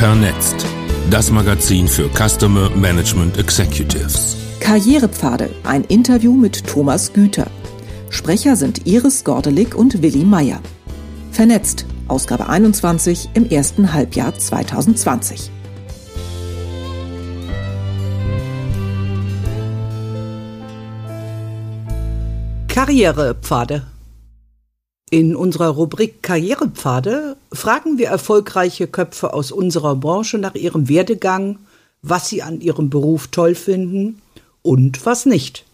Vernetzt. 0.00 0.56
Das 1.10 1.30
Magazin 1.30 1.86
für 1.86 2.08
Customer 2.08 2.70
Management 2.70 3.36
Executives. 3.36 4.34
Karrierepfade. 4.58 5.50
Ein 5.62 5.84
Interview 5.84 6.32
mit 6.32 6.66
Thomas 6.66 7.12
Güter. 7.12 7.48
Sprecher 8.08 8.56
sind 8.56 8.86
Iris 8.86 9.24
Gordelig 9.24 9.74
und 9.74 10.00
Willi 10.00 10.24
Meyer. 10.24 10.62
Vernetzt. 11.32 11.84
Ausgabe 12.08 12.48
21 12.48 13.28
im 13.34 13.50
ersten 13.50 13.92
Halbjahr 13.92 14.34
2020. 14.34 15.50
Karrierepfade. 22.68 23.82
In 25.12 25.34
unserer 25.34 25.70
Rubrik 25.70 26.22
Karrierepfade 26.22 27.36
fragen 27.52 27.98
wir 27.98 28.06
erfolgreiche 28.06 28.86
Köpfe 28.86 29.34
aus 29.34 29.50
unserer 29.50 29.96
Branche 29.96 30.38
nach 30.38 30.54
ihrem 30.54 30.88
Werdegang, 30.88 31.58
was 32.00 32.28
sie 32.28 32.42
an 32.42 32.60
ihrem 32.60 32.90
Beruf 32.90 33.26
toll 33.26 33.56
finden 33.56 34.22
und 34.62 35.04
was 35.04 35.26
nicht. 35.26 35.64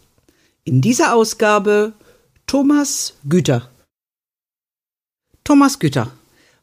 In 0.64 0.80
dieser 0.80 1.14
Ausgabe 1.14 1.92
Thomas 2.46 3.12
Güter. 3.28 3.68
Thomas 5.44 5.78
Güter, 5.78 6.10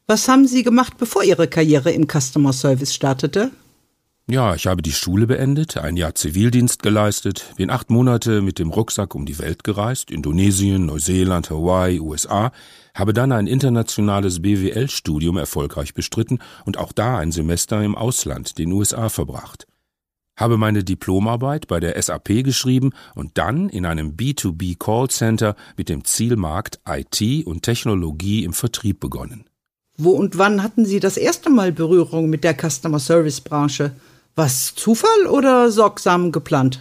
was 0.08 0.26
haben 0.26 0.46
Sie 0.46 0.64
gemacht, 0.64 0.94
bevor 0.98 1.22
Ihre 1.22 1.46
Karriere 1.46 1.92
im 1.92 2.08
Customer 2.08 2.52
Service 2.52 2.92
startete? 2.92 3.52
Ja, 4.26 4.54
ich 4.54 4.66
habe 4.66 4.80
die 4.80 4.92
Schule 4.92 5.26
beendet, 5.26 5.76
ein 5.76 5.98
Jahr 5.98 6.14
Zivildienst 6.14 6.82
geleistet, 6.82 7.52
bin 7.56 7.68
acht 7.68 7.90
Monate 7.90 8.40
mit 8.40 8.58
dem 8.58 8.70
Rucksack 8.70 9.14
um 9.14 9.26
die 9.26 9.38
Welt 9.38 9.64
gereist, 9.64 10.10
Indonesien, 10.10 10.86
Neuseeland, 10.86 11.50
Hawaii, 11.50 12.00
USA, 12.00 12.50
habe 12.94 13.12
dann 13.12 13.32
ein 13.32 13.46
internationales 13.46 14.40
BWL-Studium 14.40 15.36
erfolgreich 15.36 15.92
bestritten 15.92 16.38
und 16.64 16.78
auch 16.78 16.92
da 16.92 17.18
ein 17.18 17.32
Semester 17.32 17.82
im 17.82 17.94
Ausland, 17.94 18.56
den 18.56 18.72
USA, 18.72 19.10
verbracht. 19.10 19.66
Habe 20.38 20.56
meine 20.56 20.84
Diplomarbeit 20.84 21.68
bei 21.68 21.78
der 21.78 22.00
SAP 22.00 22.44
geschrieben 22.44 22.92
und 23.14 23.36
dann 23.36 23.68
in 23.68 23.84
einem 23.84 24.16
B2B 24.16 24.78
Callcenter 24.78 25.54
mit 25.76 25.90
dem 25.90 26.02
Zielmarkt 26.02 26.80
IT 26.88 27.46
und 27.46 27.62
Technologie 27.62 28.42
im 28.44 28.54
Vertrieb 28.54 29.00
begonnen. 29.00 29.44
Wo 29.98 30.12
und 30.12 30.38
wann 30.38 30.62
hatten 30.62 30.86
Sie 30.86 30.98
das 30.98 31.18
erste 31.18 31.50
Mal 31.50 31.72
Berührung 31.72 32.30
mit 32.30 32.42
der 32.42 32.56
Customer 32.58 32.98
Service 32.98 33.42
Branche? 33.42 33.92
Was 34.36 34.74
Zufall 34.74 35.28
oder 35.28 35.70
sorgsam 35.70 36.32
geplant? 36.32 36.80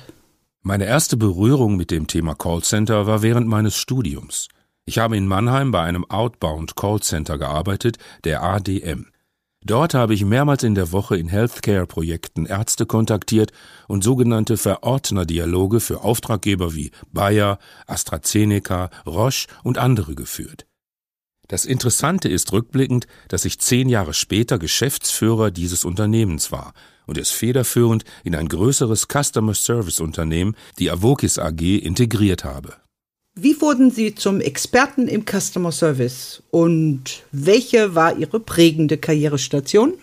Meine 0.64 0.86
erste 0.86 1.18
Berührung 1.18 1.78
mit 1.78 1.92
dem 1.92 2.08
Thema 2.08 2.34
Callcenter 2.34 3.06
war 3.06 3.22
während 3.22 3.48
meines 3.48 3.78
Studiums. 3.78 4.48
Ich 4.86 4.98
habe 4.98 5.18
in 5.18 5.28
Mannheim 5.28 5.70
bei 5.70 5.82
einem 5.82 6.04
Outbound 6.10 6.76
Callcenter 6.76 7.38
gearbeitet, 7.38 7.98
der 8.24 8.42
ADM. 8.42 9.06
Dort 9.64 9.94
habe 9.94 10.16
ich 10.16 10.26
mehrmals 10.26 10.64
in 10.64 10.74
der 10.74 10.92
Woche 10.92 11.16
in 11.16 11.28
Healthcare-Projekten 11.28 12.48
Ärzte 12.48 12.88
kontaktiert 12.88 13.52
und 13.88 14.04
sogenannte 14.04 14.58
Verordnerdialoge 14.58 15.80
für 15.80 16.04
Auftraggeber 16.04 16.74
wie 16.74 16.90
Bayer, 17.12 17.60
AstraZeneca, 17.86 18.90
Roche 19.06 19.48
und 19.62 19.78
andere 19.78 20.16
geführt. 20.16 20.66
Das 21.48 21.66
Interessante 21.66 22.30
ist 22.30 22.54
rückblickend, 22.54 23.08
dass 23.28 23.46
ich 23.46 23.60
zehn 23.60 23.90
Jahre 23.90 24.14
später 24.14 24.58
Geschäftsführer 24.58 25.52
dieses 25.52 25.84
Unternehmens 25.84 26.52
war 26.52 26.74
und 27.06 27.18
es 27.18 27.32
federführend 27.32 28.06
in 28.24 28.36
ein 28.36 28.48
größeres 28.48 29.08
Customer 29.08 29.54
Service 29.54 30.00
Unternehmen, 30.00 30.56
die 30.80 30.90
Avokis 30.90 31.38
AG, 31.40 31.62
integriert 31.62 32.44
habe. 32.44 32.76
Wie 33.36 33.60
wurden 33.62 33.92
Sie 33.92 34.16
zum 34.16 34.42
Experten 34.42 35.08
im 35.08 35.26
Customer 35.26 35.72
Service 35.72 36.44
und 36.52 37.24
welche 37.32 37.96
war 37.96 38.16
Ihre 38.16 38.40
prägende 38.40 38.98
Karrierestation? 38.98 39.96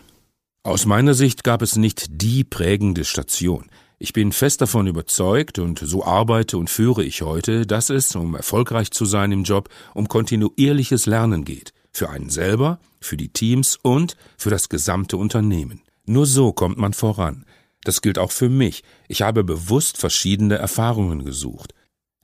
Aus 0.63 0.85
meiner 0.85 1.15
Sicht 1.15 1.43
gab 1.43 1.63
es 1.63 1.77
nicht 1.77 2.07
die 2.21 2.45
prägende 2.45 3.05
Station. 3.05 3.67
Ich 4.03 4.15
bin 4.15 4.33
fest 4.33 4.63
davon 4.63 4.87
überzeugt, 4.87 5.59
und 5.59 5.79
so 5.79 6.03
arbeite 6.03 6.57
und 6.57 6.71
führe 6.71 7.05
ich 7.05 7.21
heute, 7.21 7.67
dass 7.67 7.91
es, 7.91 8.17
um 8.17 8.35
erfolgreich 8.35 8.91
zu 8.93 9.05
sein 9.05 9.31
im 9.31 9.45
Job, 9.45 9.69
um 9.93 10.09
kontinuierliches 10.09 11.05
Lernen 11.05 11.45
geht. 11.45 11.75
Für 11.93 12.09
einen 12.09 12.31
selber, 12.31 12.81
für 13.03 13.19
die 13.19 13.29
Teams 13.29 13.77
und 13.83 14.17
für 14.39 14.49
das 14.49 14.71
gesamte 14.71 15.19
Unternehmen. 15.19 15.83
Nur 16.07 16.25
so 16.25 16.55
kommt 16.55 16.79
man 16.79 16.95
voran. 16.95 17.45
Das 17.85 18.01
gilt 18.01 18.19
auch 18.19 18.33
für 18.33 18.49
mich. 18.49 18.85
Ich 19.07 19.21
habe 19.21 19.45
bewusst 19.45 19.99
verschiedene 19.99 20.55
Erfahrungen 20.55 21.27
gesucht. 21.27 21.75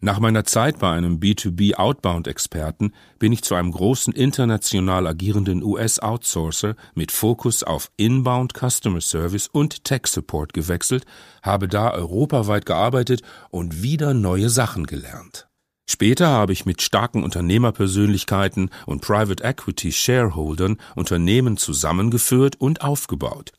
Nach 0.03 0.21
meiner 0.21 0.45
Zeit 0.45 0.79
bei 0.79 0.93
einem 0.93 1.21
B2B 1.21 1.75
Outbound-Experten 1.75 2.93
bin 3.19 3.33
ich 3.33 3.43
zu 3.43 3.55
einem 3.55 3.73
großen 3.73 4.13
international 4.13 5.07
agierenden 5.07 5.63
US-Outsourcer 5.63 6.77
mit 6.95 7.13
Fokus 7.13 7.63
auf 7.63 7.91
Inbound 7.97 8.53
Customer 8.53 9.01
Service 9.01 9.49
und 9.49 9.85
Tech 9.85 10.03
Support 10.07 10.53
gewechselt, 10.53 11.07
habe 11.43 11.67
da 11.67 11.93
europaweit 11.93 12.67
gearbeitet 12.67 13.23
und 13.49 13.83
wieder 13.83 14.13
neue 14.13 14.51
Sachen 14.51 14.85
gelernt. 14.85 15.49
Später 15.89 16.29
habe 16.29 16.53
ich 16.53 16.67
mit 16.67 16.83
starken 16.83 17.25
Unternehmerpersönlichkeiten 17.25 18.69
und 18.85 19.01
Private 19.01 19.43
Equity 19.43 19.93
Shareholdern 19.93 20.77
Unternehmen 20.95 21.57
zusammengeführt 21.57 22.57
und 22.61 22.83
aufgebaut 22.83 23.53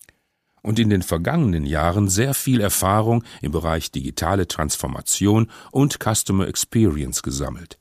und 0.67 0.79
in 0.79 0.89
den 0.89 1.01
vergangenen 1.01 1.65
Jahren 1.65 2.09
sehr 2.09 2.33
viel 2.33 2.59
Erfahrung 2.59 3.23
im 3.41 3.53
Bereich 3.53 3.89
digitale 3.89 4.49
Transformation 4.49 5.49
und 5.71 5.97
Customer 6.03 6.45
Experience 6.45 7.23
gesammelt. 7.23 7.79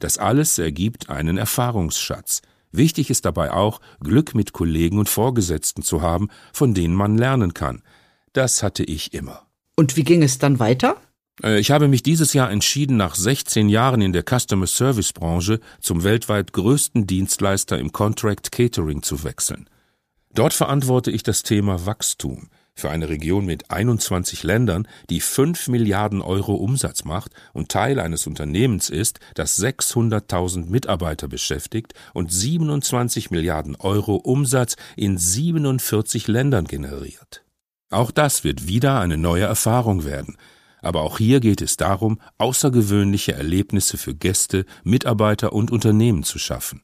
Das 0.00 0.18
alles 0.18 0.58
ergibt 0.58 1.08
einen 1.08 1.38
Erfahrungsschatz. 1.38 2.42
Wichtig 2.72 3.08
ist 3.08 3.24
dabei 3.24 3.52
auch, 3.52 3.80
Glück 4.00 4.34
mit 4.34 4.52
Kollegen 4.52 4.98
und 4.98 5.08
Vorgesetzten 5.08 5.82
zu 5.82 6.02
haben, 6.02 6.28
von 6.52 6.74
denen 6.74 6.94
man 6.94 7.16
lernen 7.16 7.54
kann. 7.54 7.82
Das 8.34 8.62
hatte 8.62 8.84
ich 8.84 9.14
immer. 9.14 9.46
Und 9.74 9.96
wie 9.96 10.04
ging 10.04 10.22
es 10.22 10.36
dann 10.36 10.58
weiter? 10.58 10.96
Äh, 11.42 11.58
ich 11.58 11.70
habe 11.70 11.88
mich 11.88 12.02
dieses 12.02 12.34
Jahr 12.34 12.50
entschieden, 12.50 12.98
nach 12.98 13.14
16 13.14 13.70
Jahren 13.70 14.02
in 14.02 14.12
der 14.12 14.24
Customer 14.24 14.66
Service 14.66 15.14
Branche 15.14 15.58
zum 15.80 16.04
weltweit 16.04 16.52
größten 16.52 17.06
Dienstleister 17.06 17.78
im 17.78 17.92
Contract 17.92 18.52
Catering 18.52 19.02
zu 19.02 19.24
wechseln. 19.24 19.70
Dort 20.36 20.52
verantworte 20.52 21.10
ich 21.10 21.22
das 21.22 21.42
Thema 21.42 21.86
Wachstum 21.86 22.50
für 22.74 22.90
eine 22.90 23.08
Region 23.08 23.46
mit 23.46 23.70
21 23.70 24.42
Ländern, 24.42 24.86
die 25.08 25.20
5 25.20 25.68
Milliarden 25.68 26.20
Euro 26.20 26.56
Umsatz 26.56 27.04
macht 27.04 27.32
und 27.54 27.70
Teil 27.70 27.98
eines 27.98 28.26
Unternehmens 28.26 28.90
ist, 28.90 29.18
das 29.32 29.58
600.000 29.58 30.66
Mitarbeiter 30.66 31.26
beschäftigt 31.26 31.94
und 32.12 32.30
27 32.30 33.30
Milliarden 33.30 33.76
Euro 33.76 34.16
Umsatz 34.16 34.76
in 34.94 35.16
47 35.16 36.28
Ländern 36.28 36.66
generiert. 36.66 37.42
Auch 37.88 38.10
das 38.10 38.44
wird 38.44 38.68
wieder 38.68 39.00
eine 39.00 39.16
neue 39.16 39.44
Erfahrung 39.44 40.04
werden. 40.04 40.36
Aber 40.82 41.00
auch 41.00 41.16
hier 41.16 41.40
geht 41.40 41.62
es 41.62 41.78
darum, 41.78 42.20
außergewöhnliche 42.36 43.32
Erlebnisse 43.32 43.96
für 43.96 44.14
Gäste, 44.14 44.66
Mitarbeiter 44.84 45.54
und 45.54 45.70
Unternehmen 45.70 46.24
zu 46.24 46.38
schaffen. 46.38 46.82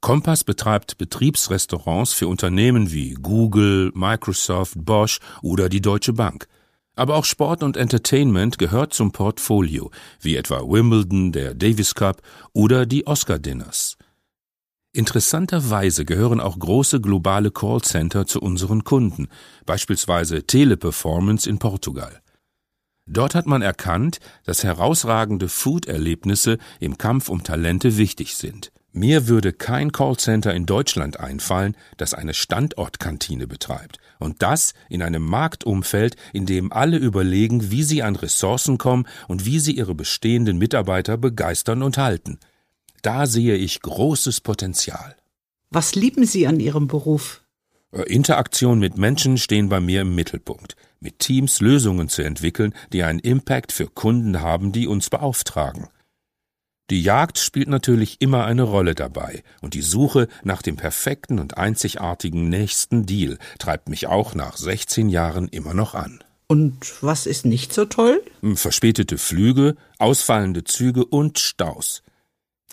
Kompass 0.00 0.44
betreibt 0.44 0.98
Betriebsrestaurants 0.98 2.12
für 2.12 2.28
Unternehmen 2.28 2.92
wie 2.92 3.14
Google, 3.14 3.90
Microsoft, 3.94 4.74
Bosch 4.76 5.18
oder 5.42 5.68
die 5.68 5.80
Deutsche 5.80 6.12
Bank. 6.12 6.46
Aber 6.94 7.16
auch 7.16 7.24
Sport 7.24 7.62
und 7.62 7.76
Entertainment 7.76 8.58
gehört 8.58 8.92
zum 8.92 9.12
Portfolio, 9.12 9.90
wie 10.20 10.36
etwa 10.36 10.60
Wimbledon, 10.60 11.32
der 11.32 11.54
Davis 11.54 11.94
Cup 11.94 12.22
oder 12.52 12.86
die 12.86 13.06
Oscar 13.06 13.38
Dinners. 13.38 13.96
Interessanterweise 14.92 16.04
gehören 16.04 16.40
auch 16.40 16.58
große 16.58 17.00
globale 17.00 17.50
Callcenter 17.50 18.26
zu 18.26 18.40
unseren 18.40 18.84
Kunden, 18.84 19.28
beispielsweise 19.64 20.44
Teleperformance 20.44 21.48
in 21.48 21.58
Portugal. 21.58 22.20
Dort 23.06 23.34
hat 23.34 23.46
man 23.46 23.62
erkannt, 23.62 24.18
dass 24.44 24.64
herausragende 24.64 25.48
Food-Erlebnisse 25.48 26.58
im 26.80 26.98
Kampf 26.98 27.28
um 27.28 27.42
Talente 27.44 27.96
wichtig 27.96 28.34
sind. 28.34 28.72
Mir 28.98 29.28
würde 29.28 29.52
kein 29.52 29.92
Callcenter 29.92 30.52
in 30.52 30.66
Deutschland 30.66 31.20
einfallen, 31.20 31.76
das 31.98 32.14
eine 32.14 32.34
Standortkantine 32.34 33.46
betreibt. 33.46 34.00
Und 34.18 34.42
das 34.42 34.74
in 34.88 35.02
einem 35.02 35.22
Marktumfeld, 35.22 36.16
in 36.32 36.46
dem 36.46 36.72
alle 36.72 36.96
überlegen, 36.96 37.70
wie 37.70 37.84
sie 37.84 38.02
an 38.02 38.16
Ressourcen 38.16 38.76
kommen 38.76 39.06
und 39.28 39.46
wie 39.46 39.60
sie 39.60 39.70
ihre 39.70 39.94
bestehenden 39.94 40.58
Mitarbeiter 40.58 41.16
begeistern 41.16 41.84
und 41.84 41.96
halten. 41.96 42.40
Da 43.02 43.26
sehe 43.26 43.54
ich 43.54 43.82
großes 43.82 44.40
Potenzial. 44.40 45.14
Was 45.70 45.94
lieben 45.94 46.26
Sie 46.26 46.48
an 46.48 46.58
Ihrem 46.58 46.88
Beruf? 46.88 47.44
Äh, 47.92 48.02
Interaktion 48.02 48.80
mit 48.80 48.98
Menschen 48.98 49.38
stehen 49.38 49.68
bei 49.68 49.78
mir 49.78 50.00
im 50.00 50.16
Mittelpunkt. 50.16 50.74
Mit 50.98 51.20
Teams 51.20 51.60
Lösungen 51.60 52.08
zu 52.08 52.22
entwickeln, 52.22 52.74
die 52.92 53.04
einen 53.04 53.20
Impact 53.20 53.70
für 53.70 53.86
Kunden 53.86 54.40
haben, 54.40 54.72
die 54.72 54.88
uns 54.88 55.08
beauftragen. 55.08 55.86
Die 56.90 57.02
Jagd 57.02 57.38
spielt 57.38 57.68
natürlich 57.68 58.16
immer 58.20 58.46
eine 58.46 58.62
Rolle 58.62 58.94
dabei, 58.94 59.42
und 59.60 59.74
die 59.74 59.82
Suche 59.82 60.26
nach 60.42 60.62
dem 60.62 60.76
perfekten 60.76 61.38
und 61.38 61.58
einzigartigen 61.58 62.48
nächsten 62.48 63.04
Deal 63.04 63.38
treibt 63.58 63.90
mich 63.90 64.06
auch 64.06 64.34
nach 64.34 64.56
16 64.56 65.10
Jahren 65.10 65.48
immer 65.48 65.74
noch 65.74 65.94
an. 65.94 66.24
Und 66.46 67.02
was 67.02 67.26
ist 67.26 67.44
nicht 67.44 67.74
so 67.74 67.84
toll? 67.84 68.22
Hm, 68.40 68.56
verspätete 68.56 69.18
Flüge, 69.18 69.76
ausfallende 69.98 70.64
Züge 70.64 71.04
und 71.04 71.38
Staus. 71.38 72.02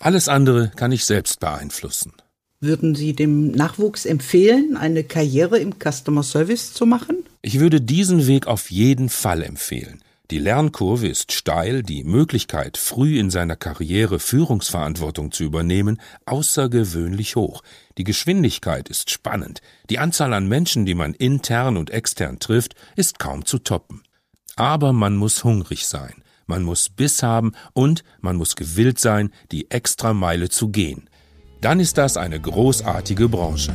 Alles 0.00 0.28
andere 0.28 0.70
kann 0.74 0.92
ich 0.92 1.04
selbst 1.04 1.40
beeinflussen. 1.40 2.12
Würden 2.60 2.94
Sie 2.94 3.12
dem 3.12 3.50
Nachwuchs 3.50 4.06
empfehlen, 4.06 4.78
eine 4.78 5.04
Karriere 5.04 5.58
im 5.58 5.74
Customer 5.74 6.22
Service 6.22 6.72
zu 6.72 6.86
machen? 6.86 7.18
Ich 7.42 7.60
würde 7.60 7.82
diesen 7.82 8.26
Weg 8.26 8.46
auf 8.46 8.70
jeden 8.70 9.10
Fall 9.10 9.42
empfehlen. 9.42 10.02
Die 10.32 10.40
Lernkurve 10.40 11.06
ist 11.06 11.30
steil, 11.30 11.84
die 11.84 12.02
Möglichkeit, 12.02 12.78
früh 12.78 13.20
in 13.20 13.30
seiner 13.30 13.54
Karriere 13.54 14.18
Führungsverantwortung 14.18 15.30
zu 15.30 15.44
übernehmen, 15.44 16.00
außergewöhnlich 16.24 17.36
hoch. 17.36 17.62
Die 17.96 18.02
Geschwindigkeit 18.02 18.88
ist 18.88 19.10
spannend. 19.10 19.60
Die 19.88 20.00
Anzahl 20.00 20.32
an 20.32 20.48
Menschen, 20.48 20.84
die 20.84 20.96
man 20.96 21.14
intern 21.14 21.76
und 21.76 21.90
extern 21.90 22.40
trifft, 22.40 22.74
ist 22.96 23.20
kaum 23.20 23.44
zu 23.44 23.58
toppen. 23.58 24.02
Aber 24.56 24.92
man 24.92 25.14
muss 25.14 25.44
hungrig 25.44 25.86
sein, 25.86 26.24
man 26.46 26.64
muss 26.64 26.88
Biss 26.88 27.22
haben 27.22 27.52
und 27.72 28.02
man 28.20 28.34
muss 28.34 28.56
gewillt 28.56 28.98
sein, 28.98 29.30
die 29.52 29.70
Extrameile 29.70 30.48
zu 30.48 30.70
gehen. 30.70 31.08
Dann 31.60 31.78
ist 31.78 31.98
das 31.98 32.16
eine 32.16 32.40
großartige 32.40 33.28
Branche. 33.28 33.74